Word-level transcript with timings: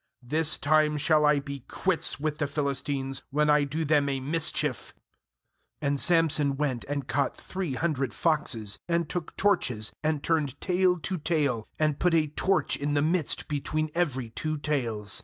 'This 0.23 0.57
time 0.57 0.97
shall 0.97 1.27
I 1.27 1.39
be 1.39 1.59
quits 1.67 2.19
with 2.19 2.39
the 2.39 2.47
Philistines, 2.47 3.21
when 3.29 3.51
I 3.51 3.65
do 3.65 3.85
them 3.85 4.09
a 4.09 4.19
mis 4.19 4.51
chief.' 4.51 4.95
4And 5.79 5.99
Samson 5.99 6.57
went 6.57 6.83
and 6.85 7.07
caught 7.07 7.35
three 7.35 7.75
hundred 7.75 8.11
foxes, 8.11 8.79
and 8.87 9.07
took 9.07 9.37
torches, 9.37 9.93
and 10.01 10.23
turned 10.23 10.59
tail 10.59 10.97
to 11.01 11.19
tail, 11.19 11.67
and 11.77 11.99
put 11.99 12.15
a 12.15 12.25
torch 12.25 12.75
in 12.75 12.95
the 12.95 13.03
midst 13.03 13.47
between 13.47 13.91
every 13.93 14.31
two 14.31 14.57
tails. 14.57 15.19